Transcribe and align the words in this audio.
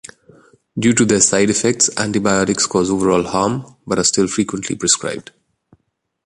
Due 0.79 0.93
to 0.95 1.05
their 1.05 1.19
side 1.21 1.51
effects, 1.51 1.91
antibiotics 1.95 2.65
cause 2.65 2.89
overall 2.89 3.21
harm 3.21 3.75
but 3.85 3.99
are 3.99 4.03
still 4.03 4.27
frequently 4.27 4.75
prescribed. 4.75 5.29